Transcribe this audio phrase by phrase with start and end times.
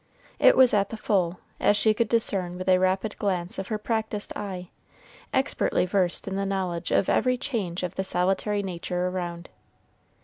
[0.39, 3.77] It was at the full, as she could discern with a rapid glance of her
[3.77, 4.69] practiced eye,
[5.31, 9.47] expertly versed in the knowledge of every change of the solitary nature around.